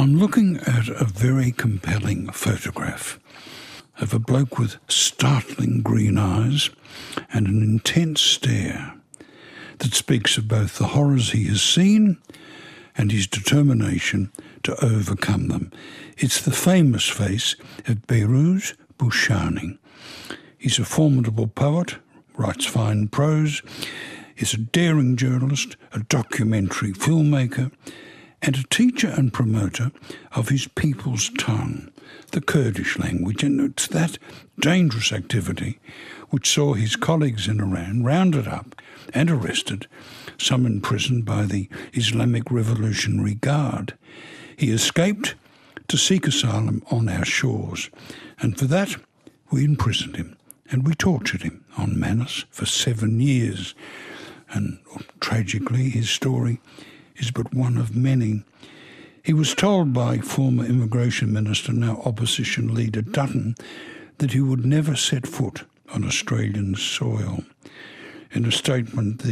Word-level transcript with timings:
I'm 0.00 0.16
looking 0.16 0.58
at 0.58 0.88
a 0.88 1.04
very 1.04 1.50
compelling 1.50 2.30
photograph 2.30 3.18
of 4.00 4.14
a 4.14 4.20
bloke 4.20 4.56
with 4.56 4.76
startling 4.86 5.82
green 5.82 6.16
eyes 6.16 6.70
and 7.32 7.48
an 7.48 7.64
intense 7.64 8.20
stare 8.20 8.94
that 9.78 9.94
speaks 9.94 10.38
of 10.38 10.46
both 10.46 10.78
the 10.78 10.86
horrors 10.86 11.32
he 11.32 11.46
has 11.48 11.62
seen 11.62 12.16
and 12.96 13.10
his 13.10 13.26
determination 13.26 14.30
to 14.62 14.84
overcome 14.84 15.48
them. 15.48 15.72
It's 16.16 16.40
the 16.40 16.52
famous 16.52 17.08
face 17.08 17.56
of 17.88 18.06
Behrouz 18.06 18.76
Boochani. 19.00 19.78
He's 20.56 20.78
a 20.78 20.84
formidable 20.84 21.48
poet, 21.48 21.96
writes 22.36 22.66
fine 22.66 23.08
prose, 23.08 23.62
is 24.36 24.54
a 24.54 24.58
daring 24.58 25.16
journalist, 25.16 25.76
a 25.92 25.98
documentary 25.98 26.92
filmmaker, 26.92 27.72
and 28.42 28.56
a 28.56 28.62
teacher 28.64 29.08
and 29.08 29.32
promoter 29.32 29.90
of 30.32 30.48
his 30.48 30.68
people's 30.68 31.30
tongue, 31.38 31.90
the 32.32 32.40
Kurdish 32.40 32.98
language, 32.98 33.42
and 33.42 33.60
it's 33.60 33.86
that 33.88 34.18
dangerous 34.60 35.12
activity 35.12 35.78
which 36.30 36.48
saw 36.48 36.74
his 36.74 36.96
colleagues 36.96 37.48
in 37.48 37.60
Iran 37.60 38.04
rounded 38.04 38.46
up 38.46 38.80
and 39.14 39.30
arrested, 39.30 39.86
some 40.36 40.66
imprisoned 40.66 41.24
by 41.24 41.44
the 41.44 41.68
Islamic 41.94 42.50
Revolutionary 42.50 43.34
Guard. 43.34 43.94
He 44.56 44.70
escaped 44.70 45.34
to 45.88 45.96
seek 45.96 46.26
asylum 46.26 46.82
on 46.90 47.08
our 47.08 47.24
shores, 47.24 47.90
and 48.40 48.58
for 48.58 48.66
that 48.66 48.96
we 49.50 49.64
imprisoned 49.64 50.16
him 50.16 50.36
and 50.70 50.86
we 50.86 50.94
tortured 50.94 51.42
him 51.42 51.64
on 51.76 51.98
Manus 51.98 52.44
for 52.50 52.66
seven 52.66 53.20
years. 53.20 53.74
And 54.50 54.78
tragically, 55.20 55.90
his 55.90 56.10
story 56.10 56.60
is 57.18 57.30
but 57.30 57.52
one 57.54 57.76
of 57.76 57.94
many. 57.94 58.42
He 59.22 59.32
was 59.32 59.54
told 59.54 59.92
by 59.92 60.18
former 60.18 60.64
Immigration 60.64 61.32
Minister, 61.32 61.72
now 61.72 62.00
Opposition 62.04 62.74
Leader 62.74 63.02
Dutton, 63.02 63.54
that 64.18 64.32
he 64.32 64.40
would 64.40 64.64
never 64.64 64.96
set 64.96 65.26
foot 65.26 65.64
on 65.92 66.04
Australian 66.04 66.74
soil. 66.76 67.44
In 68.32 68.44
a 68.44 68.52
statement 68.52 69.22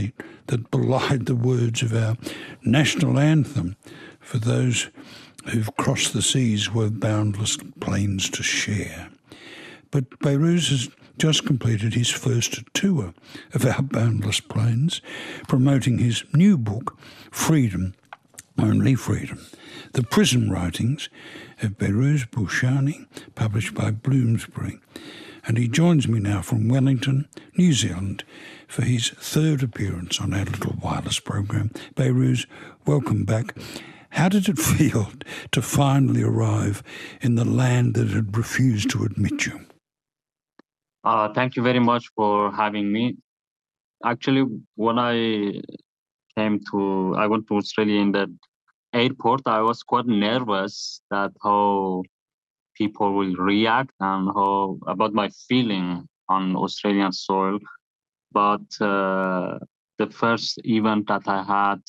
that 0.46 0.70
belied 0.70 1.26
the 1.26 1.34
words 1.34 1.82
of 1.82 1.94
our 1.94 2.16
national 2.62 3.18
anthem 3.18 3.76
for 4.20 4.38
those 4.38 4.88
who've 5.48 5.76
crossed 5.76 6.12
the 6.12 6.22
seas 6.22 6.72
with 6.72 7.00
boundless 7.00 7.56
plains 7.80 8.28
to 8.30 8.42
share. 8.42 9.10
But 9.90 10.10
Behrouz 10.20 10.70
has 10.70 10.88
just 11.18 11.46
completed 11.46 11.94
his 11.94 12.10
first 12.10 12.62
tour 12.74 13.14
of 13.54 13.64
our 13.64 13.82
boundless 13.82 14.40
plains, 14.40 15.00
promoting 15.48 15.98
his 15.98 16.24
new 16.32 16.58
book, 16.58 16.98
Freedom, 17.30 17.94
Only 18.58 18.94
Freedom. 18.94 19.40
The 19.92 20.02
Prison 20.02 20.50
Writings 20.50 21.08
of 21.62 21.78
Behrouz 21.78 22.28
Boochani, 22.28 23.06
published 23.34 23.74
by 23.74 23.90
Bloomsbury. 23.90 24.78
And 25.46 25.56
he 25.56 25.68
joins 25.68 26.08
me 26.08 26.18
now 26.18 26.42
from 26.42 26.68
Wellington, 26.68 27.28
New 27.56 27.72
Zealand, 27.72 28.24
for 28.66 28.82
his 28.82 29.10
third 29.10 29.62
appearance 29.62 30.20
on 30.20 30.34
our 30.34 30.44
little 30.44 30.76
wireless 30.82 31.20
program. 31.20 31.70
Behrouz, 31.94 32.46
welcome 32.84 33.24
back. 33.24 33.56
How 34.10 34.28
did 34.28 34.48
it 34.48 34.58
feel 34.76 35.10
to 35.52 35.62
finally 35.62 36.22
arrive 36.22 36.82
in 37.20 37.36
the 37.36 37.44
land 37.44 37.94
that 37.94 38.08
had 38.08 38.36
refused 38.36 38.90
to 38.90 39.04
admit 39.04 39.46
you? 39.46 39.66
Uh, 41.06 41.32
thank 41.32 41.54
you 41.54 41.62
very 41.62 41.78
much 41.78 42.10
for 42.16 42.50
having 42.50 42.90
me. 42.90 43.16
Actually, 44.04 44.44
when 44.74 44.98
I 44.98 45.60
came 46.36 46.58
to, 46.72 47.14
I 47.16 47.28
went 47.28 47.46
to 47.46 47.58
Australia 47.58 48.00
in 48.00 48.10
the 48.10 48.26
airport, 48.92 49.42
I 49.46 49.60
was 49.60 49.84
quite 49.84 50.06
nervous 50.06 51.00
that 51.12 51.30
how 51.44 52.02
people 52.74 53.14
will 53.14 53.36
react 53.36 53.92
and 54.00 54.28
how 54.34 54.78
about 54.88 55.12
my 55.12 55.30
feeling 55.48 56.08
on 56.28 56.56
Australian 56.56 57.12
soil. 57.12 57.60
But 58.32 58.66
uh, 58.80 59.60
the 59.98 60.08
first 60.10 60.58
event 60.64 61.06
that 61.06 61.28
I 61.28 61.44
had 61.44 61.82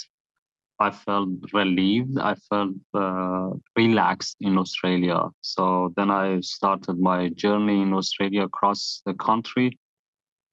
I 0.79 0.91
felt 0.91 1.29
relieved. 1.53 2.19
I 2.19 2.35
felt 2.49 2.75
uh, 2.93 3.49
relaxed 3.75 4.37
in 4.41 4.57
Australia. 4.57 5.23
So 5.41 5.93
then 5.97 6.11
I 6.11 6.39
started 6.41 6.99
my 6.99 7.29
journey 7.29 7.81
in 7.81 7.93
Australia 7.93 8.43
across 8.43 9.01
the 9.05 9.15
country, 9.15 9.79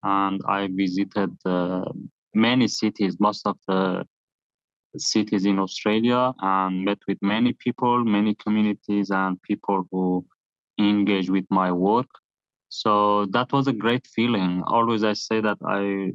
and 0.02 0.40
I 0.48 0.68
visited 0.72 1.36
uh, 1.44 1.84
many 2.34 2.68
cities, 2.68 3.16
most 3.20 3.46
of 3.46 3.58
the 3.68 4.06
cities 4.96 5.44
in 5.44 5.58
Australia, 5.58 6.32
and 6.40 6.84
met 6.84 6.98
with 7.06 7.18
many 7.20 7.52
people, 7.52 8.04
many 8.04 8.34
communities, 8.34 9.10
and 9.10 9.40
people 9.42 9.86
who 9.90 10.24
engage 10.78 11.28
with 11.28 11.44
my 11.50 11.70
work. 11.70 12.08
So 12.70 13.26
that 13.26 13.52
was 13.52 13.68
a 13.68 13.72
great 13.72 14.06
feeling. 14.06 14.62
Always 14.66 15.04
I 15.04 15.12
say 15.12 15.40
that 15.40 15.58
I 15.66 16.12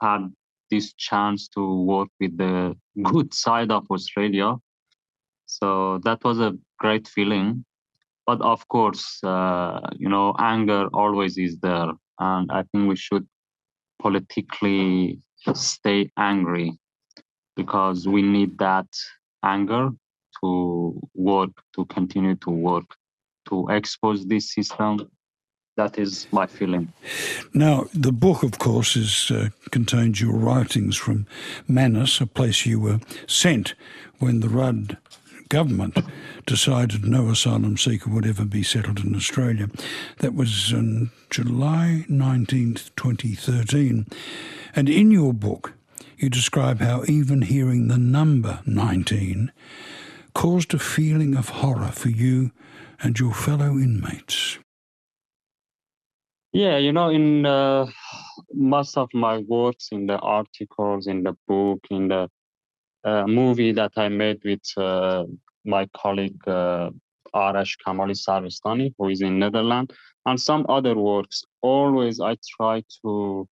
had 0.00 0.30
this 0.70 0.92
chance 0.94 1.48
to 1.48 1.82
work 1.82 2.08
with 2.20 2.36
the 2.36 2.76
good 3.02 3.32
side 3.34 3.70
of 3.70 3.86
Australia. 3.90 4.54
So 5.46 6.00
that 6.04 6.24
was 6.24 6.40
a 6.40 6.56
great 6.78 7.06
feeling. 7.08 7.64
But 8.26 8.40
of 8.40 8.66
course, 8.68 9.22
uh, 9.22 9.80
you 9.96 10.08
know, 10.08 10.34
anger 10.38 10.88
always 10.92 11.38
is 11.38 11.58
there. 11.58 11.90
And 12.18 12.50
I 12.50 12.64
think 12.64 12.88
we 12.88 12.96
should 12.96 13.26
politically 14.00 15.20
stay 15.54 16.10
angry 16.16 16.78
because 17.54 18.08
we 18.08 18.22
need 18.22 18.58
that 18.58 18.86
anger 19.44 19.90
to 20.40 21.00
work, 21.14 21.50
to 21.74 21.84
continue 21.86 22.34
to 22.36 22.50
work, 22.50 22.84
to 23.48 23.68
expose 23.68 24.26
this 24.26 24.52
system 24.52 25.08
that 25.76 25.98
is 25.98 26.26
my 26.32 26.46
feeling. 26.46 26.92
Now, 27.54 27.86
the 27.94 28.12
book, 28.12 28.42
of 28.42 28.58
course, 28.58 28.96
is 28.96 29.30
uh, 29.30 29.50
contains 29.70 30.20
your 30.20 30.34
writings 30.34 30.96
from 30.96 31.26
Manus, 31.68 32.20
a 32.20 32.26
place 32.26 32.66
you 32.66 32.80
were 32.80 33.00
sent 33.26 33.74
when 34.18 34.40
the 34.40 34.48
Rudd 34.48 34.96
government 35.48 35.98
decided 36.44 37.04
no 37.04 37.28
asylum 37.28 37.76
seeker 37.76 38.10
would 38.10 38.26
ever 38.26 38.44
be 38.44 38.62
settled 38.62 39.04
in 39.04 39.14
Australia. 39.14 39.68
That 40.18 40.34
was 40.34 40.72
in 40.72 41.10
July 41.30 42.04
19th, 42.08 42.90
2013. 42.96 44.06
And 44.74 44.88
in 44.88 45.10
your 45.10 45.32
book, 45.32 45.74
you 46.18 46.30
describe 46.30 46.80
how 46.80 47.04
even 47.06 47.42
hearing 47.42 47.88
the 47.88 47.98
number 47.98 48.60
19 48.66 49.52
caused 50.34 50.74
a 50.74 50.78
feeling 50.78 51.36
of 51.36 51.48
horror 51.48 51.92
for 51.92 52.08
you 52.08 52.50
and 53.00 53.18
your 53.18 53.34
fellow 53.34 53.78
inmates. 53.78 54.58
Yeah, 56.56 56.78
you 56.78 56.90
know, 56.90 57.10
in 57.10 57.44
uh, 57.44 57.84
most 58.54 58.96
of 58.96 59.10
my 59.12 59.36
works, 59.46 59.88
in 59.92 60.06
the 60.06 60.16
articles, 60.20 61.06
in 61.06 61.22
the 61.22 61.36
book, 61.46 61.80
in 61.90 62.08
the 62.08 62.30
uh, 63.04 63.26
movie 63.26 63.72
that 63.72 63.92
I 63.98 64.08
made 64.08 64.40
with 64.42 64.62
uh, 64.78 65.24
my 65.66 65.86
colleague 65.94 66.40
uh, 66.48 66.92
Arash 67.34 67.76
Kamali 67.86 68.16
Sarvestani, 68.16 68.94
who 68.96 69.10
is 69.10 69.20
in 69.20 69.38
Netherlands, 69.38 69.94
and 70.24 70.40
some 70.40 70.64
other 70.70 70.94
works, 70.96 71.44
always 71.60 72.20
I 72.20 72.38
try 72.56 72.82
to, 73.02 73.46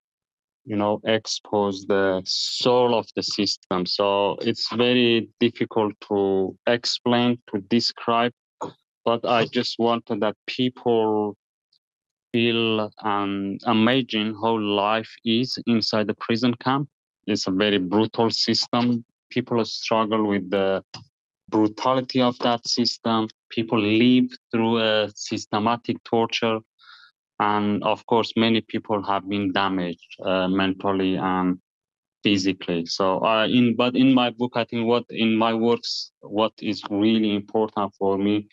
you 0.64 0.76
know, 0.76 1.02
expose 1.04 1.84
the 1.84 2.22
soul 2.24 2.94
of 2.94 3.06
the 3.16 3.22
system. 3.22 3.84
So 3.84 4.38
it's 4.40 4.74
very 4.74 5.28
difficult 5.40 5.92
to 6.08 6.56
explain, 6.66 7.36
to 7.52 7.60
describe, 7.68 8.32
but 9.04 9.26
I 9.26 9.44
just 9.44 9.78
wanted 9.78 10.20
that 10.20 10.36
people 10.46 11.36
feel 12.34 12.90
um, 13.04 13.56
amazing 13.66 14.34
how 14.42 14.58
life 14.58 15.12
is 15.24 15.56
inside 15.68 16.08
the 16.08 16.14
prison 16.14 16.52
camp. 16.54 16.88
It's 17.28 17.46
a 17.46 17.52
very 17.52 17.78
brutal 17.78 18.28
system. 18.30 19.04
People 19.30 19.64
struggle 19.64 20.26
with 20.26 20.50
the 20.50 20.82
brutality 21.48 22.20
of 22.20 22.36
that 22.40 22.66
system. 22.66 23.28
People 23.50 23.80
live 23.80 24.30
through 24.50 24.78
a 24.78 25.12
systematic 25.14 26.02
torture. 26.02 26.58
And 27.38 27.84
of 27.84 28.04
course, 28.06 28.32
many 28.36 28.60
people 28.62 29.00
have 29.04 29.28
been 29.28 29.52
damaged 29.52 30.10
uh, 30.24 30.48
mentally 30.48 31.14
and 31.14 31.58
physically. 32.24 32.86
So, 32.86 33.24
uh, 33.24 33.46
in 33.46 33.76
but 33.76 33.94
in 33.94 34.12
my 34.12 34.30
book, 34.30 34.52
I 34.56 34.64
think 34.64 34.88
what 34.88 35.04
in 35.08 35.36
my 35.36 35.54
works, 35.54 36.10
what 36.20 36.52
is 36.60 36.82
really 36.90 37.32
important 37.36 37.94
for 37.96 38.18
me 38.18 38.48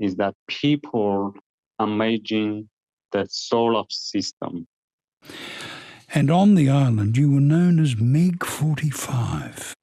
is 0.00 0.16
that 0.16 0.34
people 0.48 1.32
imagine 1.78 2.68
the 3.12 3.26
soul 3.30 3.76
of 3.76 3.86
system. 3.90 4.66
And 6.12 6.30
on 6.30 6.54
the 6.54 6.68
island, 6.68 7.16
you 7.16 7.30
were 7.32 7.40
known 7.40 7.78
as 7.78 7.96
MEG 7.96 8.44
45. 8.44 9.74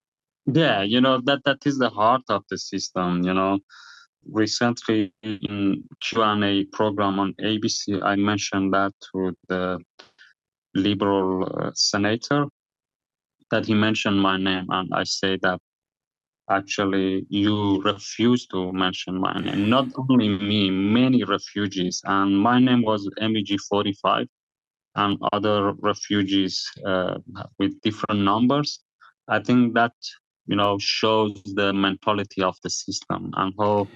Yeah, 0.46 0.82
you 0.82 1.02
know, 1.02 1.22
that, 1.26 1.42
that 1.46 1.66
is 1.66 1.78
the 1.78 1.90
heart 1.90 2.24
of 2.30 2.44
the 2.50 2.58
system, 2.58 3.24
you 3.24 3.34
know. 3.34 3.60
Recently 4.30 5.14
in 5.24 5.84
Q&A 6.02 6.66
program 6.66 7.20
on 7.20 7.34
ABC, 7.42 8.04
I 8.04 8.16
mentioned 8.16 8.74
that 8.74 8.92
to 9.12 9.34
the 9.48 9.80
liberal 10.76 11.46
uh, 11.46 11.72
senator 11.74 12.46
that 13.52 13.66
he 13.66 13.74
mentioned 13.74 14.20
my 14.20 14.38
name 14.38 14.66
and 14.70 14.90
I 14.94 15.04
say 15.04 15.38
that 15.42 15.60
actually 16.50 17.26
you 17.30 17.82
refused 17.84 18.50
to 18.52 18.72
mention 18.72 19.20
my 19.20 19.34
name. 19.40 19.70
Not 19.70 19.88
only 19.98 20.30
me, 20.30 20.70
many 20.70 21.24
refugees, 21.24 22.02
and 22.06 22.40
my 22.40 22.60
name 22.60 22.82
was 22.84 23.10
MEG 23.20 23.60
45, 23.70 24.28
and 24.96 25.18
other 25.32 25.74
refugees 25.74 26.66
uh, 26.86 27.18
with 27.60 27.80
different 27.82 28.22
numbers. 28.22 28.80
I 29.28 29.40
think 29.40 29.74
that 29.76 29.94
you 30.48 30.56
know 30.56 30.78
shows 30.80 31.42
the 31.46 31.74
mentality 31.74 32.42
of 32.42 32.56
the 32.64 32.70
system 32.70 33.32
and 33.36 33.54
how 33.60 33.88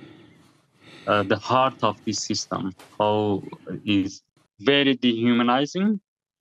uh, 1.07 1.23
the 1.23 1.37
heart 1.37 1.83
of 1.83 1.97
this 2.05 2.19
system 2.19 2.71
how 2.99 3.41
is 3.85 4.21
very 4.59 4.95
dehumanizing. 4.95 5.99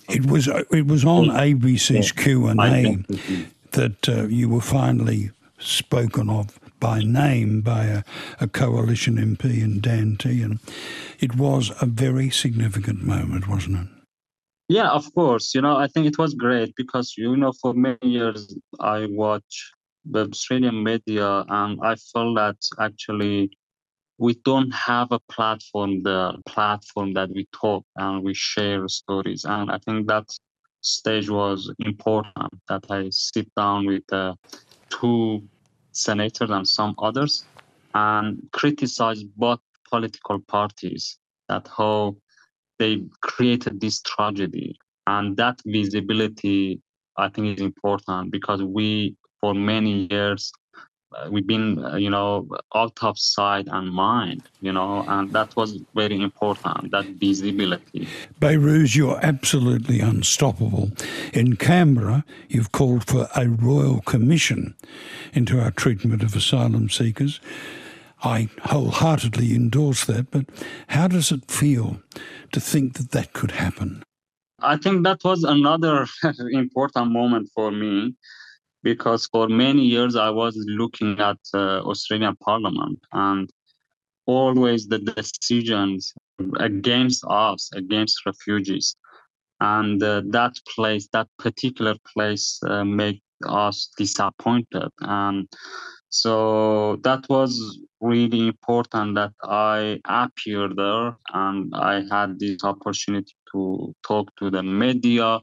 It 0.09 0.27
was 0.27 0.49
it 0.49 0.87
was 0.87 1.05
on 1.05 1.27
ABC's 1.27 2.13
Q 2.13 2.49
and 2.49 2.61
A 2.61 3.05
that 3.73 4.09
uh, 4.09 4.27
you 4.27 4.49
were 4.49 4.61
finally 4.61 5.31
spoken 5.61 6.29
of 6.29 6.59
by 6.81 7.01
name 7.01 7.61
by 7.61 7.85
a, 7.85 8.03
a 8.41 8.49
coalition 8.49 9.17
MP 9.17 9.62
in 9.62 9.81
Dan 9.81 10.17
Tehan. 10.17 10.59
It 11.19 11.37
was 11.37 11.71
a 11.81 11.87
very 11.87 12.31
significant 12.31 13.03
moment, 13.03 13.47
wasn't 13.47 13.77
it? 13.77 13.89
Yeah, 14.69 14.91
of 14.91 15.12
course. 15.15 15.55
You 15.55 15.62
know, 15.62 15.77
I 15.77 15.89
think 15.89 16.07
it 16.07 16.19
was 16.19 16.35
great 16.35 16.75
because 16.77 17.15
you 17.17 17.37
know 17.37 17.53
for 17.61 17.75
many 17.75 17.99
years 18.03 18.57
I 18.79 19.07
watched 19.07 19.75
the 20.05 20.29
Australian 20.29 20.83
media 20.83 21.45
and 21.49 21.79
I 21.83 21.97
felt 21.97 22.37
that 22.37 22.56
actually 22.79 23.51
we 24.19 24.35
don't 24.45 24.71
have 24.73 25.09
a 25.13 25.21
platform, 25.31 26.03
the 26.03 26.41
platform 26.47 27.15
that 27.15 27.31
we 27.31 27.49
talk 27.53 27.85
and 27.97 28.23
we 28.23 28.35
share 28.35 28.87
stories. 28.89 29.45
And 29.45 29.71
I 29.71 29.79
think 29.79 30.06
that 30.09 30.27
stage 30.83 31.31
was 31.31 31.73
important 31.79 32.53
that 32.69 32.85
I 32.91 33.09
sit 33.11 33.49
down 33.56 33.87
with 33.87 34.05
uh, 34.13 34.35
two 34.91 35.43
senators 35.93 36.51
and 36.51 36.67
some 36.67 36.95
others 36.99 37.45
and 37.95 38.39
criticize 38.53 39.23
both 39.23 39.61
political 39.89 40.39
parties 40.41 41.19
that 41.49 41.69
how 41.77 42.17
they 42.79 43.03
created 43.23 43.81
this 43.81 44.01
tragedy. 44.03 44.79
And 45.07 45.37
that 45.37 45.61
visibility 45.67 46.81
i 47.17 47.29
think 47.29 47.59
is 47.59 47.63
important 47.65 48.33
because 48.33 48.63
we 48.63 49.15
for 49.41 49.55
many 49.55 50.09
years 50.11 50.53
we've 51.31 51.47
been 51.47 51.85
uh, 51.85 51.97
you 51.97 52.11
know 52.11 52.47
out 52.75 53.03
of 53.03 53.19
sight 53.19 53.67
and 53.69 53.93
mind 53.93 54.43
you 54.61 54.73
know 54.73 55.05
and 55.09 55.33
that 55.33 55.55
was 55.57 55.79
very 55.95 56.21
important 56.21 56.91
that 56.91 57.05
visibility. 57.07 58.09
Behrouz 58.41 58.97
you're 58.97 59.21
absolutely 59.23 60.01
unstoppable. 60.01 60.91
In 61.33 61.57
Canberra 61.57 62.25
you've 62.49 62.73
called 62.73 63.07
for 63.07 63.29
a 63.35 63.49
royal 63.49 64.01
commission 64.03 64.75
into 65.33 65.61
our 65.61 65.71
treatment 65.71 66.23
of 66.23 66.37
asylum 66.37 66.89
seekers. 66.89 67.41
I 68.23 68.49
wholeheartedly 68.65 69.55
endorse 69.55 70.05
that 70.05 70.31
but 70.31 70.47
how 70.89 71.09
does 71.09 71.33
it 71.33 71.51
feel 71.51 72.01
to 72.53 72.61
think 72.61 72.95
that 72.95 73.11
that 73.13 73.33
could 73.33 73.53
happen? 73.53 74.03
I 74.63 74.77
think 74.77 75.05
that 75.05 75.25
was 75.25 75.43
another 75.43 76.06
important 76.53 77.11
moment 77.11 77.49
for 77.55 77.71
me 77.71 78.15
because 78.82 79.27
for 79.27 79.49
many 79.49 79.82
years 79.82 80.17
I 80.17 80.31
was 80.31 80.55
looking 80.69 81.19
at 81.21 81.38
uh, 81.55 81.81
Australian 81.81 82.37
Parliament 82.37 82.99
and 83.12 83.50
always 84.27 84.87
the 84.87 84.99
decisions 84.99 86.12
against 86.59 87.25
us, 87.29 87.71
against 87.75 88.25
refugees, 88.27 88.97
and 89.61 90.03
uh, 90.03 90.23
that 90.31 90.55
place, 90.75 91.09
that 91.12 91.29
particular 91.38 91.94
place, 92.15 92.59
uh, 92.67 92.85
made 92.85 93.21
us 93.47 93.91
disappointed, 93.99 94.91
and 95.00 95.49
so 96.11 96.97
that 97.05 97.25
was 97.29 97.79
really 98.00 98.49
important 98.49 99.15
that 99.15 99.32
I 99.44 100.00
appeared 100.06 100.77
there 100.77 101.17
and 101.32 101.73
I 101.75 102.03
had 102.11 102.38
this 102.41 102.65
opportunity 102.65 103.32
to 103.53 103.94
talk 104.06 104.35
to 104.38 104.50
the 104.50 104.62
media 104.62 105.41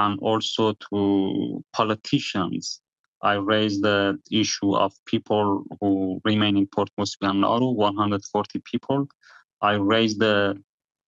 and 0.00 0.18
also 0.20 0.72
to 0.88 1.62
politicians. 1.72 2.80
I 3.22 3.34
raised 3.34 3.82
the 3.82 4.18
issue 4.30 4.74
of 4.74 4.92
people 5.04 5.64
who 5.80 6.20
remain 6.24 6.56
in 6.56 6.66
Port 6.66 6.88
Moresby 6.96 7.26
and 7.26 7.42
Nauru, 7.42 7.72
140 7.72 8.62
people. 8.64 9.08
I 9.60 9.74
raised 9.74 10.20
the 10.20 10.56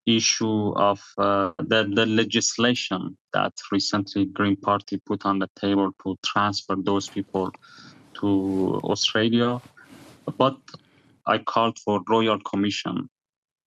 issue 0.04 0.72
of 0.76 1.00
uh, 1.16 1.52
the, 1.58 1.90
the 1.94 2.06
legislation 2.06 3.16
that 3.32 3.52
recently 3.70 4.26
Green 4.26 4.56
Party 4.56 5.00
put 5.06 5.24
on 5.24 5.38
the 5.38 5.48
table 5.58 5.92
to 6.02 6.16
transfer 6.26 6.76
those 6.76 7.08
people 7.08 7.50
to 8.20 8.80
Australia. 8.84 9.60
But 10.36 10.56
I 11.26 11.38
called 11.38 11.78
for 11.78 12.02
Royal 12.08 12.40
Commission 12.40 13.08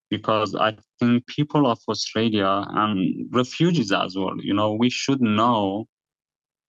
because 0.09 0.55
I 0.55 0.77
think 0.99 1.25
people 1.27 1.67
of 1.67 1.79
Australia 1.87 2.65
and 2.69 3.27
refugees 3.31 3.91
as 3.91 4.15
well, 4.15 4.35
you 4.39 4.53
know, 4.53 4.73
we 4.73 4.89
should 4.89 5.21
know 5.21 5.85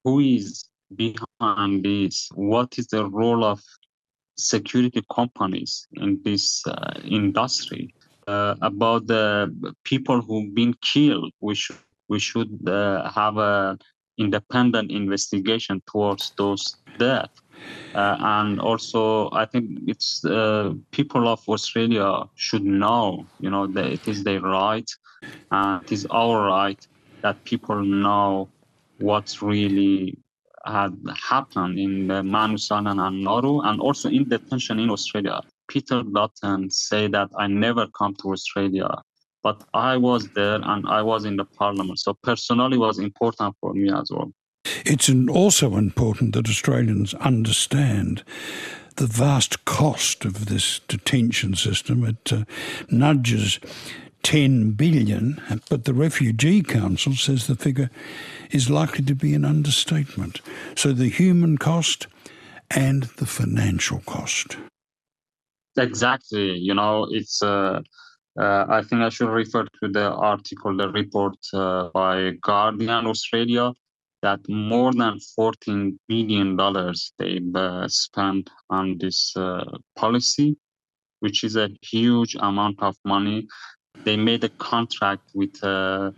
who 0.04 0.20
is 0.20 0.64
behind 0.94 1.84
this, 1.84 2.28
what 2.34 2.78
is 2.78 2.86
the 2.88 3.06
role 3.06 3.44
of 3.44 3.60
security 4.38 5.02
companies 5.14 5.86
in 5.94 6.20
this 6.24 6.62
uh, 6.66 6.94
industry, 7.04 7.94
uh, 8.26 8.54
about 8.62 9.06
the 9.06 9.74
people 9.84 10.20
who've 10.20 10.54
been 10.54 10.74
killed. 10.82 11.32
We 11.40 11.54
should 11.54 11.78
we 12.08 12.18
should 12.18 12.68
uh, 12.68 13.10
have 13.10 13.36
a 13.36 13.78
independent 14.18 14.90
investigation 14.90 15.82
towards 15.86 16.32
those 16.38 16.76
deaths. 16.98 17.40
Uh, 17.94 18.16
and 18.20 18.60
also, 18.60 19.30
I 19.32 19.46
think 19.46 19.80
it's 19.86 20.22
uh, 20.24 20.74
people 20.90 21.28
of 21.28 21.40
Australia 21.48 22.24
should 22.34 22.64
know, 22.64 23.26
you 23.40 23.48
know, 23.48 23.66
that 23.68 23.86
it 23.86 24.06
is 24.06 24.22
their 24.22 24.40
right, 24.40 24.90
and 25.50 25.82
it 25.82 25.92
is 25.92 26.06
our 26.10 26.46
right 26.46 26.86
that 27.22 27.42
people 27.44 27.82
know 27.82 28.50
what's 28.98 29.40
really 29.40 30.18
had 30.66 30.94
happened 31.16 31.78
in 31.78 32.06
Manus 32.06 32.70
Island 32.70 33.00
and 33.00 33.24
Nauru, 33.24 33.60
and 33.60 33.80
also 33.80 34.10
in 34.10 34.28
detention 34.28 34.78
in 34.78 34.90
Australia. 34.90 35.40
Peter 35.68 36.02
Dutton 36.02 36.70
say 36.70 37.06
that 37.08 37.30
I 37.38 37.46
never 37.46 37.86
come 37.98 38.14
to 38.22 38.32
Australia, 38.32 38.88
but 39.42 39.64
I 39.74 39.96
was 39.96 40.28
there 40.30 40.60
and 40.62 40.86
I 40.86 41.02
was 41.02 41.24
in 41.24 41.36
the 41.36 41.44
parliament. 41.44 41.98
So 42.00 42.14
personally, 42.22 42.78
was 42.78 42.98
important 42.98 43.54
for 43.60 43.72
me 43.72 43.90
as 43.90 44.10
well. 44.10 44.32
It's 44.84 45.10
also 45.28 45.76
important 45.76 46.34
that 46.34 46.48
Australians 46.48 47.14
understand 47.14 48.22
the 48.96 49.06
vast 49.06 49.64
cost 49.64 50.25
of 50.25 50.46
this 50.46 50.80
detention 50.88 51.54
system. 51.54 52.04
It 52.04 52.32
uh, 52.32 52.44
nudges 52.90 53.61
10 54.23 54.73
billion, 54.73 55.40
but 55.68 55.85
the 55.85 55.94
Refugee 55.94 56.62
Council 56.62 57.14
says 57.14 57.46
the 57.46 57.54
figure 57.54 57.90
is 58.50 58.70
likely 58.70 59.04
to 59.04 59.14
be 59.14 59.35
an 59.35 59.44
understatement. 59.44 60.40
So 60.75 60.92
the 60.92 61.08
human 61.08 61.58
cost 61.58 62.06
and 62.70 63.04
the 63.18 63.26
financial 63.26 64.00
cost. 64.00 64.56
Exactly. 65.76 66.56
You 66.56 66.75
know, 66.75 67.06
it's. 67.11 67.42
Uh, 67.42 67.82
uh, 68.38 68.66
I 68.68 68.82
think 68.82 69.00
I 69.00 69.08
should 69.08 69.30
refer 69.30 69.64
to 69.80 69.88
the 69.88 70.11
article, 70.11 70.76
the 70.76 70.90
report 70.90 71.37
uh, 71.54 71.88
by 71.94 72.32
Guardian 72.42 73.06
Australia, 73.06 73.73
that 74.23 74.40
more 74.49 74.92
than 74.92 75.18
14 75.20 75.99
billion 76.08 76.56
dollars 76.56 77.12
they've 77.18 77.54
uh, 77.54 77.88
spent 77.88 78.50
on 78.70 78.99
this 78.99 79.37
uh, 79.37 79.64
policy, 79.94 80.56
which 81.20 81.44
is 81.44 81.56
a 81.56 81.70
huge 81.82 82.37
amount 82.40 82.82
of 82.82 82.96
money. 83.04 83.46
They 84.04 84.16
made 84.16 84.44
a 84.44 84.49
contract 84.50 85.23
with 85.35 85.62
uh, 85.62 86.11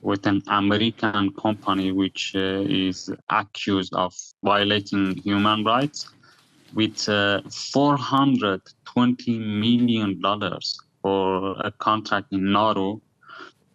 with 0.00 0.26
an 0.26 0.42
American 0.48 1.32
company 1.32 1.90
which 1.90 2.32
uh, 2.34 2.62
is 2.68 3.10
accused 3.30 3.94
of 3.94 4.12
violating 4.44 5.16
human 5.16 5.64
rights 5.64 6.08
with 6.74 7.08
uh, 7.08 7.40
420 7.50 9.38
million 9.38 10.20
dollars 10.20 10.78
for 11.00 11.56
a 11.60 11.70
contract 11.70 12.32
in 12.32 12.52
Nauru 12.52 13.00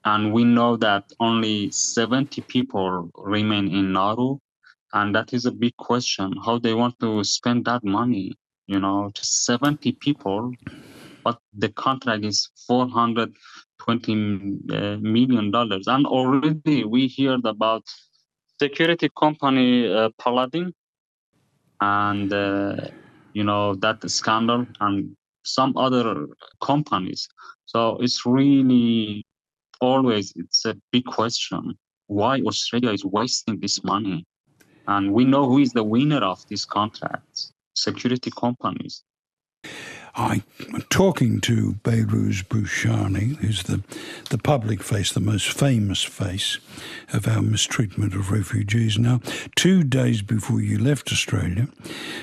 and 0.06 0.34
we 0.34 0.44
know 0.44 0.78
that 0.78 1.12
only 1.20 1.72
70 1.72 2.42
people 2.44 3.10
remain 3.16 3.68
in 3.68 3.92
Nauru. 3.92 4.38
And 4.94 5.14
that 5.14 5.34
is 5.34 5.46
a 5.46 5.52
big 5.52 5.76
question 5.78 6.34
how 6.44 6.58
they 6.58 6.74
want 6.74 6.98
to 7.00 7.24
spend 7.24 7.66
that 7.66 7.84
money, 7.84 8.34
you 8.68 8.80
know, 8.80 9.12
to 9.14 9.26
70 9.26 9.92
people, 9.94 10.52
but 11.24 11.38
the 11.54 11.70
contract 11.70 12.26
is 12.26 12.50
420 12.68 14.60
uh, 14.72 14.98
million 14.98 15.52
dollars. 15.52 15.88
And 15.88 16.08
already 16.08 16.86
we 16.86 17.14
heard 17.20 17.46
about 17.46 17.84
security 18.60 19.10
company 19.18 19.94
uh, 19.94 20.10
Paladin 20.18 20.74
and, 21.82 22.34
uh, 22.34 22.88
you 23.34 23.44
know, 23.44 23.76
that 23.76 24.10
scandal 24.10 24.66
and 24.80 25.16
some 25.44 25.78
other 25.78 26.28
companies. 26.62 27.28
So 27.66 27.98
it's 28.02 28.26
really 28.26 29.24
always 29.82 30.34
it's 30.36 30.66
a 30.66 30.76
big 30.92 31.06
question 31.06 31.78
why 32.08 32.40
Australia 32.42 32.92
is 32.92 33.06
wasting 33.06 33.60
this 33.60 33.84
money. 33.84 34.26
And 34.88 35.14
we 35.14 35.26
know 35.26 35.48
who 35.48 35.60
is 35.60 35.72
the 35.72 35.84
winner 35.84 36.24
of 36.24 36.48
these 36.48 36.66
contracts. 36.66 37.54
security 37.80 38.32
companies. 38.32 39.04
I'm 40.16 40.44
talking 40.90 41.40
to 41.42 41.76
Behrouz 41.84 42.44
Boochani, 42.44 43.38
who's 43.38 43.64
the, 43.64 43.84
the 44.30 44.38
public 44.38 44.82
face, 44.82 45.12
the 45.14 45.20
most 45.20 45.48
famous 45.52 46.04
face 46.04 46.58
of 47.14 47.28
our 47.28 47.42
mistreatment 47.42 48.16
of 48.16 48.32
refugees. 48.32 48.98
Now, 48.98 49.22
two 49.56 49.84
days 49.84 50.22
before 50.22 50.62
you 50.62 50.78
left 50.78 51.12
Australia, 51.12 51.68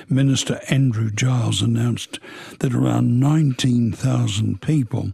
Minister 0.09 0.59
Andrew 0.69 1.09
Giles 1.09 1.61
announced 1.61 2.19
that 2.59 2.75
around 2.75 3.19
19,000 3.19 4.61
people 4.61 5.13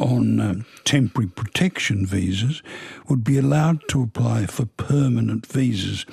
on 0.00 0.40
uh, 0.40 0.54
temporary 0.84 1.28
protection 1.28 2.06
visas 2.06 2.62
would 3.08 3.22
be 3.22 3.38
allowed 3.38 3.86
to 3.88 4.02
apply 4.02 4.46
for 4.46 4.64
permanent 4.64 5.46
visas. 5.46 6.06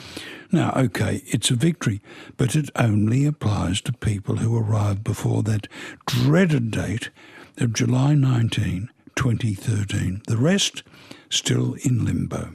Now, 0.51 0.73
okay, 0.75 1.23
it's 1.25 1.49
a 1.49 1.55
victory, 1.55 2.01
but 2.35 2.55
it 2.55 2.69
only 2.75 3.25
applies 3.25 3.81
to 3.81 3.93
people 3.93 4.37
who 4.37 4.57
arrived 4.57 5.03
before 5.03 5.43
that 5.43 5.67
dreaded 6.05 6.71
date 6.71 7.09
of 7.57 7.73
July 7.73 8.13
19, 8.13 8.89
2013. 9.15 10.21
The 10.27 10.37
rest 10.37 10.83
still 11.29 11.75
in 11.83 12.05
limbo. 12.05 12.53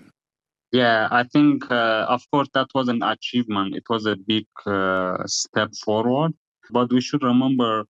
Yeah, 0.70 1.08
I 1.10 1.24
think, 1.24 1.70
uh, 1.70 2.06
of 2.08 2.22
course, 2.30 2.48
that 2.54 2.68
was 2.74 2.88
an 2.88 3.02
achievement. 3.02 3.76
It 3.76 3.84
was 3.90 4.06
a 4.06 4.16
big 4.16 4.46
uh, 4.64 5.18
step 5.26 5.74
forward. 5.74 6.32
But 6.70 6.90
we 6.90 7.02
should 7.02 7.22
remember 7.22 7.84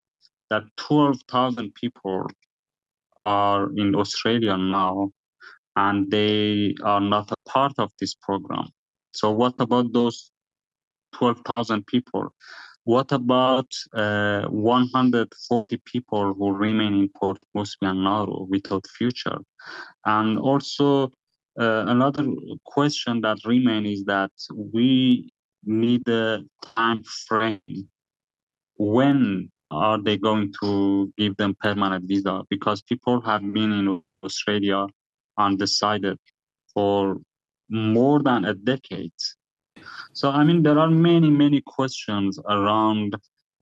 that 0.50 0.64
12,000 0.76 1.74
people 1.74 2.28
are 3.26 3.70
in 3.76 3.94
Australia 3.94 4.56
now, 4.56 5.10
and 5.76 6.10
they 6.10 6.74
are 6.84 7.00
not 7.00 7.30
a 7.30 7.50
part 7.50 7.72
of 7.78 7.90
this 8.00 8.14
program. 8.14 8.68
So, 9.14 9.30
what 9.30 9.54
about 9.58 9.92
those 9.92 10.30
12,000 11.14 11.86
people? 11.86 12.34
What 12.84 13.12
about 13.12 13.68
uh, 13.94 14.42
140 14.48 15.76
people 15.84 16.34
who 16.34 16.52
remain 16.52 16.94
in 16.94 17.08
Port 17.16 17.38
Moresby 17.54 17.86
and 17.86 18.02
Nauru 18.02 18.46
without 18.48 18.84
future? 18.98 19.38
And 20.04 20.38
also, 20.38 21.12
uh, 21.60 21.84
another 21.86 22.26
question 22.64 23.20
that 23.20 23.38
remains 23.44 24.00
is 24.00 24.04
that 24.06 24.32
we 24.56 25.30
need 25.64 26.08
a 26.08 26.40
time 26.74 27.02
frame. 27.28 27.88
When 28.76 29.50
are 29.72 30.00
they 30.00 30.16
going 30.16 30.52
to 30.62 31.12
give 31.18 31.36
them 31.36 31.56
permanent 31.60 32.04
visa? 32.06 32.42
Because 32.50 32.82
people 32.82 33.20
have 33.22 33.40
been 33.52 33.72
in 33.72 34.02
Australia 34.22 34.86
undecided 35.38 36.18
for 36.74 37.16
more 37.68 38.22
than 38.22 38.44
a 38.44 38.54
decade. 38.54 39.12
So, 40.12 40.30
I 40.30 40.44
mean, 40.44 40.62
there 40.62 40.78
are 40.78 40.90
many, 40.90 41.30
many 41.30 41.62
questions 41.62 42.38
around 42.48 43.16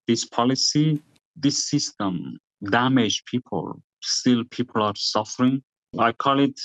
this 0.06 0.24
policy. 0.24 1.00
This 1.36 1.70
system 1.70 2.38
damage 2.70 3.24
people. 3.24 3.80
Still, 4.02 4.44
people 4.50 4.82
are 4.82 4.94
suffering. 4.96 5.62
I 5.98 6.12
call 6.12 6.40
it 6.40 6.60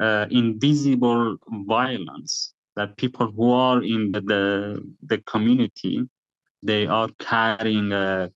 uh, 0.00 0.26
invisible 0.30 1.36
violence 1.66 2.54
that 2.76 2.96
people 2.96 3.30
who 3.30 3.52
are 3.52 3.82
in 3.82 4.12
the, 4.12 4.20
the, 4.20 4.92
the 5.02 5.18
community 5.18 6.08
they 6.62 6.86
are 6.86 7.08
carrying 7.18 7.92
a 7.92 8.30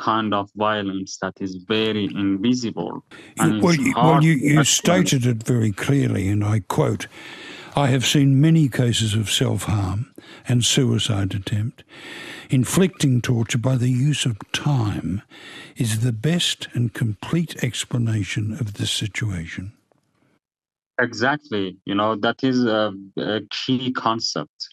kind 0.00 0.32
of 0.34 0.50
violence 0.56 1.18
that 1.20 1.34
is 1.40 1.56
very 1.68 2.06
invisible. 2.06 3.04
well, 3.38 3.74
you, 3.74 3.92
well, 3.94 4.24
you, 4.24 4.32
you 4.32 4.64
stated 4.64 5.26
it 5.26 5.42
very 5.42 5.72
clearly, 5.72 6.28
and 6.28 6.42
I 6.42 6.60
quote 6.60 7.06
I 7.76 7.86
have 7.88 8.04
seen 8.04 8.40
many 8.40 8.68
cases 8.68 9.14
of 9.14 9.30
self 9.30 9.64
harm 9.64 10.12
and 10.48 10.64
suicide 10.64 11.34
attempt. 11.34 11.84
Inflicting 12.48 13.20
torture 13.20 13.58
by 13.58 13.76
the 13.76 13.90
use 13.90 14.26
of 14.26 14.38
time 14.52 15.22
is 15.76 16.00
the 16.00 16.12
best 16.12 16.66
and 16.72 16.92
complete 16.92 17.62
explanation 17.62 18.54
of 18.54 18.74
this 18.74 18.90
situation. 18.90 19.72
Exactly. 21.00 21.76
You 21.84 21.94
know, 21.94 22.16
that 22.16 22.42
is 22.42 22.64
a, 22.64 22.92
a 23.16 23.40
key 23.50 23.92
concept 23.92 24.68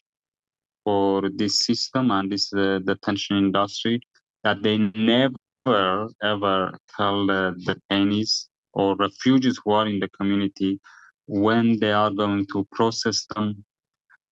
for 0.83 1.29
this 1.29 1.59
system 1.59 2.09
and 2.11 2.31
this 2.31 2.51
uh, 2.53 2.79
detention 2.83 3.37
industry 3.37 4.01
that 4.47 4.63
they 4.63 4.77
never 4.95 6.07
ever 6.23 6.57
tell 6.95 7.27
the 7.27 7.41
detainees 7.67 8.33
or 8.73 8.95
refugees 8.95 9.59
who 9.61 9.71
are 9.71 9.87
in 9.93 9.99
the 9.99 10.07
community 10.17 10.79
when 11.25 11.77
they 11.81 11.91
are 11.91 12.11
going 12.11 12.45
to 12.53 12.65
process 12.71 13.25
them, 13.35 13.65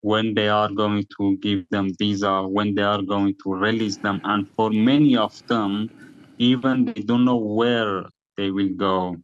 when 0.00 0.32
they 0.34 0.48
are 0.48 0.70
going 0.82 1.04
to 1.18 1.36
give 1.46 1.68
them 1.68 1.90
visa, 1.98 2.34
when 2.56 2.74
they 2.74 2.86
are 2.94 3.02
going 3.02 3.34
to 3.42 3.52
release 3.52 3.98
them. 3.98 4.18
And 4.24 4.48
for 4.56 4.70
many 4.70 5.18
of 5.18 5.34
them, 5.48 5.90
even 6.38 6.86
they 6.86 7.02
don't 7.02 7.26
know 7.26 7.42
where 7.60 8.04
they 8.38 8.50
will 8.50 8.74
go. 8.88 9.16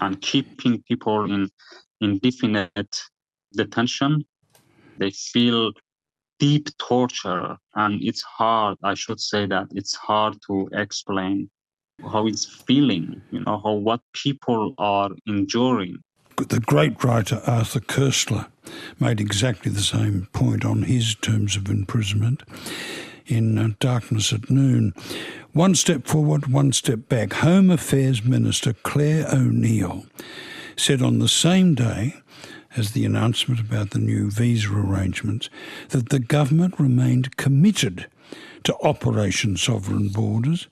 And 0.00 0.20
keeping 0.20 0.82
people 0.88 1.32
in 1.32 1.48
indefinite 2.00 2.94
detention, 3.52 4.24
they 4.98 5.12
feel 5.12 5.70
deep 6.46 6.66
torture 6.78 7.56
and 7.82 7.92
it's 8.08 8.22
hard 8.38 8.76
i 8.92 8.94
should 9.02 9.20
say 9.30 9.42
that 9.54 9.66
it's 9.80 9.94
hard 9.94 10.34
to 10.46 10.54
explain 10.84 11.48
how 12.10 12.26
it's 12.26 12.44
feeling 12.44 13.20
you 13.30 13.40
know 13.40 13.60
how 13.62 13.72
what 13.72 14.00
people 14.12 14.74
are 14.78 15.10
enduring. 15.26 15.96
The 16.36 16.60
great 16.60 17.04
writer 17.04 17.40
arthur 17.46 17.80
koestler 17.80 18.48
made 18.98 19.20
exactly 19.20 19.70
the 19.70 19.80
same 19.80 20.28
point 20.32 20.64
on 20.64 20.82
his 20.82 21.14
terms 21.14 21.56
of 21.56 21.68
imprisonment 21.68 22.42
in 23.26 23.58
uh, 23.58 23.68
darkness 23.78 24.32
at 24.32 24.50
noon. 24.50 24.94
One 25.52 25.74
step 25.74 26.06
forward 26.06 26.46
one 26.46 26.72
step 26.72 27.08
back. 27.08 27.34
Home 27.34 27.70
affairs 27.70 28.24
minister 28.24 28.72
clare 28.72 29.26
o'neill 29.32 30.06
said 30.76 31.02
on 31.02 31.18
the 31.18 31.28
same 31.28 31.74
day 31.74 32.14
as 32.76 32.92
the 32.92 33.04
announcement 33.04 33.60
about 33.60 33.90
the 33.90 33.98
new 33.98 34.30
visa 34.30 34.72
arrangements 34.72 35.50
that 35.90 36.08
the 36.08 36.18
government 36.18 36.78
remained 36.78 37.36
committed 37.36 38.06
to 38.64 38.76
Operation 38.82 39.56
Sovereign 39.56 40.08
Borders 40.08 40.68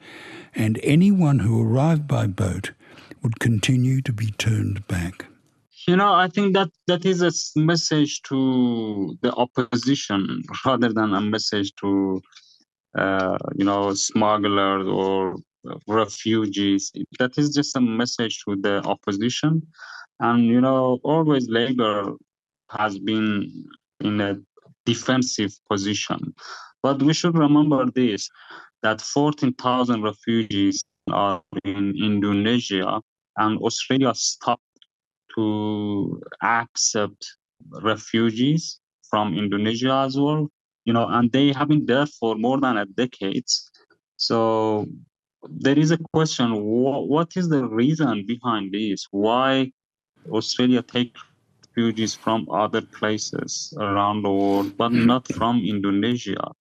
and 0.54 0.80
anyone 0.83 1.40
who 1.40 1.62
arrived 1.62 2.07
by 2.07 2.26
boat 2.26 2.73
would 3.23 3.38
continue 3.38 4.00
to 4.02 4.12
be 4.12 4.30
turned 4.33 4.87
back. 4.88 5.26
You 5.87 5.97
know, 5.97 6.12
I 6.12 6.28
think 6.28 6.54
that 6.54 6.71
that 6.87 7.04
is 7.04 7.23
a 7.23 7.33
message 7.59 8.23
to 8.23 9.16
the 9.23 9.33
opposition 9.33 10.42
rather 10.64 10.92
than 10.92 11.14
a 11.14 11.21
message 11.21 11.73
to, 11.80 12.21
uh, 12.97 13.38
you 13.57 13.64
know, 13.64 13.95
smugglers 13.95 14.87
or 14.87 15.37
refugees. 15.87 16.92
That 17.19 17.37
is 17.38 17.54
just 17.54 17.76
a 17.76 17.80
message 17.80 18.42
to 18.45 18.57
the 18.57 18.83
opposition 18.85 19.66
and, 20.21 20.45
you 20.45 20.61
know, 20.61 20.99
always 21.03 21.49
Labour 21.49 22.12
has 22.71 22.99
been 22.99 23.67
in 24.00 24.21
a 24.21 24.37
defensive 24.87 25.53
position. 25.71 26.35
But 26.83 27.03
we 27.03 27.12
should 27.12 27.37
remember 27.37 27.91
this 27.91 28.29
that 28.83 29.00
14,000 29.00 30.03
refugees 30.03 30.83
are 31.11 31.43
in 31.65 31.95
Indonesia, 32.03 33.00
and 33.37 33.59
Australia 33.59 34.15
stopped 34.15 34.62
to 35.37 36.21
accept 36.43 37.27
refugees 37.83 38.81
from 39.09 39.37
Indonesia 39.37 39.93
as 40.07 40.17
well. 40.19 40.49
You 40.85 40.95
know, 40.95 41.07
and 41.09 41.31
they 41.31 41.53
have 41.53 41.69
been 41.69 41.85
there 41.85 42.07
for 42.07 42.37
more 42.37 42.59
than 42.59 42.79
a 42.79 42.87
decade. 42.87 43.45
So 44.17 44.87
there 45.49 45.79
is 45.79 45.91
a 45.91 45.99
question: 46.15 46.62
what, 46.62 47.09
what 47.09 47.37
is 47.37 47.49
the 47.49 47.67
reason 47.67 48.25
behind 48.27 48.73
this? 48.73 49.07
Why 49.11 49.73
Australia 50.31 50.83
take 50.83 51.15
refugees 51.67 52.15
from 52.15 52.47
other 52.50 52.83
places 52.83 53.73
around 53.79 54.23
the 54.23 54.31
world, 54.31 54.77
but 54.77 54.93
mm-hmm. 54.93 55.07
not 55.07 55.27
from 55.33 55.62
Indonesia. 55.65 56.53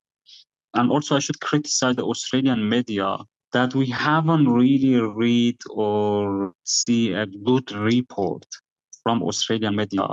And 0.73 0.91
also, 0.91 1.15
I 1.15 1.19
should 1.19 1.39
criticize 1.41 1.95
the 1.95 2.05
Australian 2.05 2.69
media 2.69 3.17
that 3.53 3.73
we 3.73 3.87
haven't 3.87 4.47
really 4.47 4.99
read 5.01 5.57
or 5.71 6.53
see 6.63 7.13
a 7.13 7.25
good 7.25 7.71
report 7.71 8.45
from 9.01 9.23
Australian 9.23 9.75
media 9.75 10.07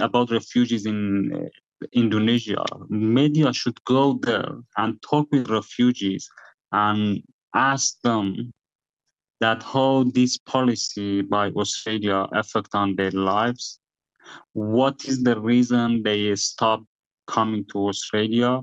about 0.00 0.30
refugees 0.30 0.84
in 0.84 1.32
uh, 1.32 1.86
Indonesia. 1.92 2.64
Media 2.88 3.52
should 3.52 3.82
go 3.84 4.18
there 4.22 4.56
and 4.76 5.00
talk 5.02 5.28
with 5.30 5.48
refugees 5.48 6.28
and 6.72 7.22
ask 7.54 8.00
them 8.02 8.52
that 9.40 9.62
how 9.62 10.04
this 10.14 10.36
policy 10.36 11.22
by 11.22 11.50
Australia 11.50 12.26
affect 12.32 12.74
on 12.74 12.96
their 12.96 13.12
lives. 13.12 13.78
What 14.52 15.04
is 15.04 15.22
the 15.22 15.40
reason 15.40 16.02
they 16.02 16.34
stop 16.34 16.82
coming 17.26 17.64
to 17.72 17.88
Australia? 17.88 18.60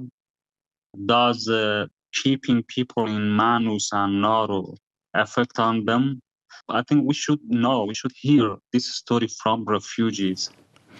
Does 1.05 1.47
uh, 1.47 1.87
keeping 2.13 2.63
people 2.63 3.07
in 3.07 3.35
Manus 3.35 3.89
and 3.91 4.21
Nauru 4.21 4.75
affect 5.13 5.59
on 5.59 5.85
them? 5.85 6.21
I 6.69 6.81
think 6.83 7.05
we 7.05 7.13
should 7.13 7.39
know, 7.47 7.83
we 7.85 7.93
should 7.93 8.13
hear 8.15 8.57
this 8.73 8.95
story 8.95 9.27
from 9.27 9.65
refugees 9.65 10.49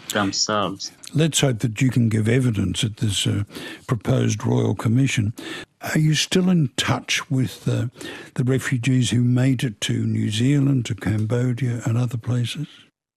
themselves. 0.09 0.91
Let's 1.13 1.41
hope 1.41 1.59
that 1.59 1.81
you 1.81 1.89
can 1.89 2.09
give 2.09 2.27
evidence 2.27 2.83
at 2.83 2.97
this 2.97 3.25
uh, 3.25 3.43
proposed 3.87 4.45
Royal 4.45 4.75
Commission. 4.75 5.33
Are 5.81 5.99
you 5.99 6.15
still 6.15 6.49
in 6.49 6.69
touch 6.77 7.29
with 7.29 7.67
uh, 7.67 7.87
the 8.33 8.43
refugees 8.43 9.11
who 9.11 9.21
made 9.21 9.63
it 9.63 9.79
to 9.81 10.05
New 10.05 10.31
Zealand, 10.31 10.85
to 10.85 10.95
Cambodia, 10.95 11.81
and 11.85 11.97
other 11.97 12.17
places? 12.17 12.67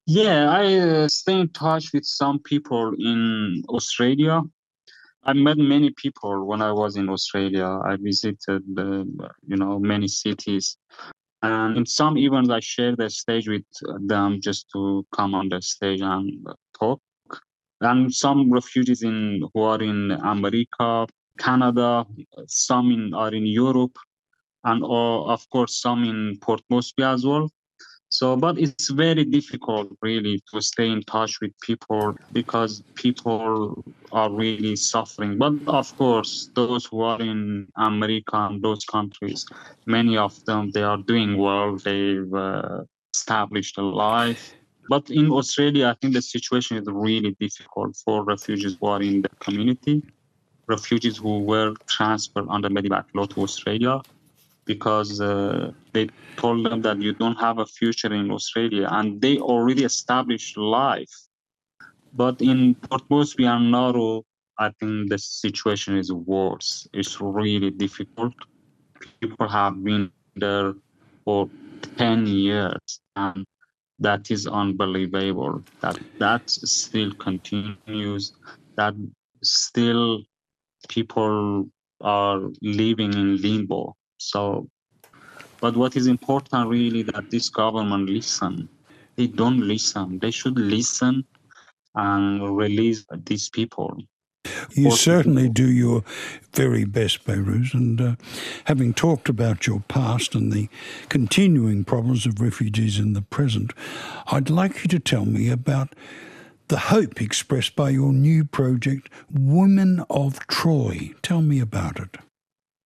Yeah, 0.07 0.51
I 0.51 0.75
uh, 0.75 1.09
stay 1.09 1.41
in 1.41 1.49
touch 1.51 1.93
with 1.93 2.05
some 2.05 2.39
people 2.39 2.95
in 2.99 3.63
Australia. 3.69 4.43
I 5.25 5.33
met 5.35 5.59
many 5.59 5.91
people 5.91 6.47
when 6.47 6.63
I 6.63 6.73
was 6.73 6.97
in 6.97 7.09
Australia. 7.09 7.67
I 7.85 7.97
visited, 7.97 8.63
uh, 8.79 9.05
you 9.47 9.57
know, 9.57 9.79
many 9.79 10.09
cities, 10.09 10.79
and 11.43 11.89
some 11.89 12.17
events 12.19 12.51
I 12.51 12.61
share 12.61 12.97
the 12.97 13.09
stage 13.09 13.49
with 13.49 13.65
them 14.01 14.41
just 14.41 14.69
to 14.73 15.07
come 15.15 15.35
on 15.35 15.49
the 15.49 15.63
stage 15.63 16.01
and 16.01 16.47
talk. 16.79 17.01
And 17.81 18.13
some 18.13 18.53
refugees 18.53 19.03
in 19.03 19.49
who 19.55 19.63
are 19.63 19.81
in 19.81 20.11
America, 20.11 21.07
Canada, 21.39 22.05
some 22.47 22.91
in, 22.91 23.15
are 23.15 23.33
in 23.33 23.47
Europe, 23.47 23.97
and 24.65 24.83
or 24.83 25.31
of 25.31 25.49
course 25.51 25.81
some 25.81 26.03
in 26.03 26.39
Port 26.41 26.61
Moresby 26.71 27.05
as 27.05 27.25
well. 27.25 27.49
So, 28.11 28.37
but 28.37 28.59
it's 28.59 28.89
very 28.89 29.25
difficult 29.25 29.95
really 30.01 30.43
to 30.53 30.63
stay 30.63 30.89
in 30.91 31.03
touch 31.03 31.41
with 31.41 31.53
people 31.61 32.17
because 32.33 32.83
people 32.95 33.85
are 34.13 34.31
really 34.31 34.77
suffering. 34.77 35.37
But 35.37 35.55
of 35.67 35.95
course, 35.99 36.51
those 36.55 36.87
who 36.87 37.03
are 37.03 37.21
in 37.21 37.69
America 37.77 38.37
and 38.37 38.63
those 38.63 38.85
countries, 38.87 39.47
many 39.85 40.17
of 40.17 40.43
them, 40.47 40.71
they 40.71 40.83
are 40.83 40.97
doing 40.97 41.37
well. 41.37 41.77
They've 41.77 42.33
uh, 42.33 42.85
established 43.15 43.77
a 43.77 43.83
life. 43.83 44.55
But 44.89 45.11
in 45.11 45.31
Australia, 45.31 45.89
I 45.89 45.95
think 46.01 46.15
the 46.15 46.23
situation 46.23 46.79
is 46.79 46.87
really 46.87 47.37
difficult 47.39 47.95
for 48.05 48.25
refugees 48.25 48.79
who 48.81 48.87
are 48.87 49.03
in 49.03 49.21
the 49.21 49.29
community, 49.39 50.03
refugees 50.67 51.19
who 51.19 51.41
were 51.41 51.75
transferred 51.87 52.47
under 52.49 52.71
Medevac 52.71 53.05
law 53.15 53.27
to 53.27 53.43
Australia 53.43 54.01
because 54.69 55.21
uh, 55.21 55.73
they 55.95 56.07
told 56.37 56.65
them 56.67 56.83
that 56.83 57.01
you 57.01 57.13
don't 57.15 57.41
have 57.47 57.59
a 57.59 57.67
future 57.67 58.13
in 58.13 58.31
Australia 58.31 58.87
and 58.93 59.21
they 59.21 59.39
already 59.39 59.83
established 59.83 60.57
life. 60.57 61.17
But 62.13 62.41
in 62.43 62.75
Port 62.75 63.03
Moresby 63.11 63.47
and 63.47 63.71
Nauru, 63.73 64.23
I 64.59 64.71
think 64.79 65.09
the 65.09 65.19
situation 65.19 65.97
is 65.97 66.13
worse. 66.13 66.87
It's 66.93 67.21
really 67.21 67.71
difficult. 67.71 68.35
People 69.21 69.49
have 69.49 69.83
been 69.83 70.13
there 70.37 70.75
for 71.25 71.49
10 71.97 72.27
years 72.27 73.01
and 73.17 73.47
that 73.99 74.31
is 74.31 74.47
unbelievable 74.47 75.65
that 75.81 75.99
that 76.19 76.43
still 76.51 77.13
continues 77.15 78.33
that 78.77 78.95
still 79.43 80.23
people 80.89 81.69
are 82.01 82.41
living 82.63 83.13
in 83.13 83.37
limbo 83.43 83.97
so, 84.19 84.69
but 85.61 85.77
what 85.77 85.97
is 85.97 86.07
important 86.07 86.69
really 86.69 87.03
that 87.03 87.31
this 87.31 87.49
government 87.49 88.09
listen. 88.09 88.69
They 89.17 89.27
don't 89.27 89.61
listen. 89.61 90.19
They 90.21 90.31
should 90.31 90.59
listen 90.59 91.25
and 91.95 92.57
release 92.57 93.05
these 93.25 93.49
people. 93.49 93.99
You 94.73 94.91
certainly 94.93 95.49
do 95.49 95.69
your 95.69 96.05
very 96.55 96.85
best, 96.85 97.25
Behrouz. 97.25 97.75
And 97.75 98.01
uh, 98.01 98.17
having 98.65 98.95
talked 98.95 99.29
about 99.29 99.67
your 99.67 99.81
past 99.89 100.35
and 100.35 100.53
the 100.53 100.69
continuing 101.09 101.85
problems 101.85 102.27
of 102.27 102.41
refugees 102.41 102.99
in 102.99 103.13
the 103.13 103.23
present, 103.23 103.73
I'd 104.29 104.51
like 104.51 104.83
you 104.83 104.89
to 104.89 104.99
tell 104.99 105.25
me 105.25 105.51
about 105.51 105.95
the 106.69 106.79
hope 106.79 107.21
expressed 107.21 107.75
by 107.75 107.91
your 107.91 108.13
new 108.13 108.45
project, 108.45 109.09
Women 109.31 110.05
of 110.11 110.47
Troy. 110.47 111.13
Tell 111.23 111.43
me 111.43 111.61
about 111.61 111.99
it. 111.99 112.19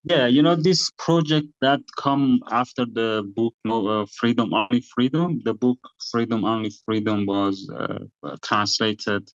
Yeah, 0.05 0.27
you 0.27 0.43
know 0.43 0.57
this 0.57 0.91
project 0.99 1.47
that 1.61 1.81
come 1.97 2.41
after 2.51 2.85
the 2.85 3.23
book 3.37 3.55
uh, 3.71 4.05
Freedom 4.19 4.53
Only 4.53 4.81
Freedom. 4.81 5.41
The 5.45 5.55
book 5.55 5.79
Freedom 6.11 6.45
Only 6.45 6.73
Freedom 6.85 7.25
was 7.25 7.71
uh, 7.73 7.99
translated 8.43 9.29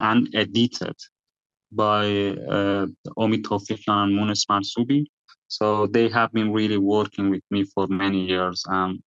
and 0.00 0.28
edited 0.34 0.94
by 1.70 2.36
uh, 2.50 2.86
Omi 3.16 3.38
Tawfiq 3.38 3.84
and 3.86 4.12
Moones 4.12 4.44
Mansoubi. 4.50 5.06
So 5.48 5.86
they 5.86 6.10
have 6.10 6.30
been 6.32 6.52
really 6.52 6.76
working 6.76 7.30
with 7.30 7.42
me 7.50 7.64
for 7.64 7.86
many 7.86 8.26
years. 8.26 8.62
And 8.66 9.02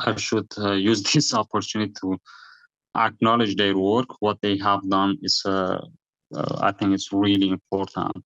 I 0.00 0.16
should 0.16 0.52
uh, 0.58 0.72
use 0.90 1.02
this 1.02 1.32
opportunity 1.32 1.94
to 2.02 2.18
acknowledge 2.94 3.56
their 3.56 3.74
work. 3.78 4.08
What 4.20 4.36
they 4.42 4.58
have 4.58 4.86
done 4.86 5.16
is, 5.22 5.40
uh, 5.46 5.80
uh, 6.34 6.58
I 6.60 6.72
think, 6.72 6.92
it's 6.92 7.10
really 7.10 7.48
important 7.48 8.22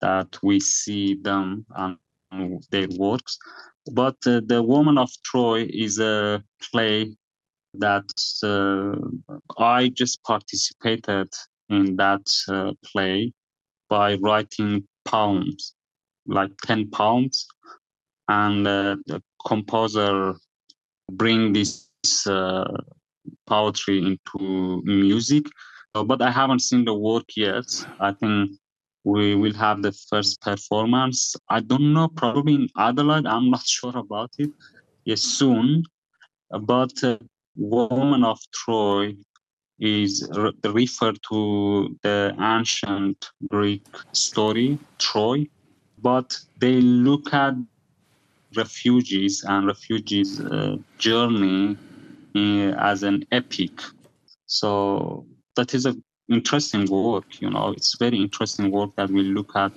that 0.00 0.38
we 0.42 0.60
see 0.60 1.14
them 1.14 1.66
and 1.76 1.96
their 2.70 2.88
works. 2.98 3.38
But 3.92 4.16
uh, 4.26 4.40
The 4.44 4.62
Woman 4.62 4.98
of 4.98 5.10
Troy 5.24 5.66
is 5.70 5.98
a 5.98 6.42
play 6.70 7.16
that 7.74 8.08
uh, 8.42 9.34
I 9.58 9.88
just 9.88 10.22
participated 10.24 11.28
in 11.68 11.96
that 11.96 12.26
uh, 12.48 12.72
play 12.84 13.32
by 13.88 14.16
writing 14.16 14.86
poems, 15.04 15.74
like 16.26 16.50
10 16.64 16.90
poems. 16.90 17.46
And 18.28 18.66
uh, 18.66 18.96
the 19.06 19.22
composer 19.46 20.34
bring 21.12 21.52
this 21.52 21.88
uh, 22.26 22.64
poetry 23.46 23.98
into 23.98 24.82
music. 24.84 25.46
but 25.94 26.20
I 26.20 26.30
haven't 26.30 26.60
seen 26.60 26.84
the 26.84 26.94
work 26.94 27.24
yet. 27.36 27.64
I 28.00 28.12
think 28.12 28.50
we 29.06 29.36
will 29.36 29.54
have 29.54 29.82
the 29.82 29.92
first 30.10 30.40
performance. 30.40 31.36
I 31.48 31.60
don't 31.60 31.92
know, 31.94 32.08
probably 32.08 32.54
in 32.56 32.68
Adelaide. 32.76 33.26
I'm 33.26 33.50
not 33.50 33.64
sure 33.76 33.96
about 33.96 34.32
it. 34.38 34.50
Yes, 35.04 35.22
soon. 35.22 35.84
But 36.50 36.92
uh, 37.04 37.18
Woman 37.54 38.24
of 38.24 38.40
Troy 38.52 39.14
is 39.78 40.28
re- 40.34 40.52
referred 40.64 41.18
to 41.28 41.96
the 42.02 42.34
ancient 42.40 43.30
Greek 43.48 43.86
story, 44.12 44.78
Troy, 44.98 45.46
but 46.02 46.36
they 46.58 46.80
look 46.80 47.32
at 47.32 47.54
refugees 48.56 49.44
and 49.46 49.68
refugees' 49.68 50.40
uh, 50.40 50.76
journey 50.98 51.76
uh, 52.34 52.72
as 52.90 53.04
an 53.04 53.24
epic. 53.30 53.70
So 54.46 55.26
that 55.54 55.74
is 55.74 55.86
a 55.86 55.94
interesting 56.28 56.86
work. 56.90 57.24
You 57.40 57.50
know, 57.50 57.70
it's 57.70 57.96
very 57.98 58.18
interesting 58.20 58.70
work 58.70 58.90
that 58.96 59.10
we 59.10 59.22
look 59.22 59.52
at 59.56 59.72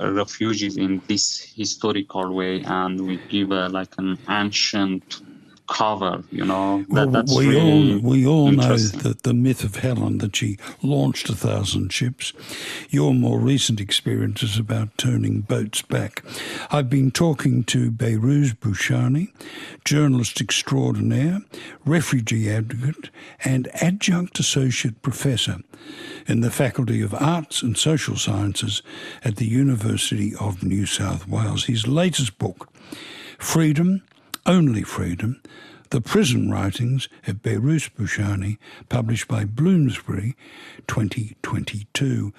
uh, 0.00 0.10
refugees 0.12 0.76
in 0.76 1.02
this 1.08 1.52
historical 1.56 2.34
way 2.34 2.62
and 2.64 3.06
we 3.06 3.22
give 3.28 3.50
a, 3.50 3.68
like 3.68 3.94
an 3.98 4.18
ancient 4.28 5.04
cover, 5.68 6.22
you 6.30 6.44
know. 6.44 6.84
That, 6.90 7.08
well, 7.08 7.24
we 7.36 7.48
really 7.48 7.94
all 7.94 8.00
we 8.00 8.26
all 8.26 8.50
know 8.50 8.76
that 8.76 9.22
the 9.22 9.34
myth 9.34 9.64
of 9.64 9.76
Helen 9.76 10.18
that 10.18 10.36
she 10.36 10.58
launched 10.82 11.28
a 11.28 11.34
thousand 11.34 11.92
ships. 11.92 12.32
Your 12.90 13.14
more 13.14 13.38
recent 13.38 13.80
experience 13.80 14.42
is 14.42 14.58
about 14.58 14.96
turning 14.96 15.40
boats 15.40 15.82
back. 15.82 16.24
I've 16.70 16.90
been 16.90 17.10
talking 17.10 17.64
to 17.64 17.90
Behrouz 17.90 18.56
Boochani, 18.56 19.32
journalist 19.84 20.40
extraordinaire, 20.40 21.40
refugee 21.84 22.50
advocate, 22.50 23.10
and 23.44 23.68
adjunct 23.82 24.38
associate 24.38 25.02
professor 25.02 25.58
in 26.26 26.40
the 26.40 26.50
Faculty 26.50 27.00
of 27.02 27.14
Arts 27.14 27.62
and 27.62 27.76
Social 27.76 28.16
Sciences 28.16 28.82
at 29.24 29.36
the 29.36 29.46
University 29.46 30.34
of 30.40 30.62
New 30.62 30.86
South 30.86 31.28
Wales. 31.28 31.64
His 31.64 31.86
latest 31.86 32.38
book, 32.38 32.68
Freedom 33.38 34.02
only 34.46 34.82
Freedom, 34.82 35.42
The 35.90 36.00
Prison 36.00 36.50
Writings 36.50 37.08
of 37.26 37.42
Behrouz 37.42 37.90
Boochani, 37.90 38.58
published 38.88 39.28
by 39.28 39.44
Bloomsbury, 39.44 40.36
2022. 40.86 42.32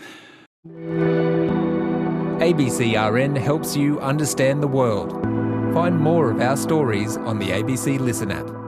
ABCRN 2.39 3.37
helps 3.37 3.75
you 3.75 3.99
understand 3.99 4.63
the 4.63 4.67
world. 4.67 5.11
Find 5.73 5.99
more 5.99 6.31
of 6.31 6.39
our 6.41 6.55
stories 6.55 7.17
on 7.17 7.39
the 7.39 7.49
ABC 7.49 7.99
Listen 7.99 8.31
app. 8.31 8.66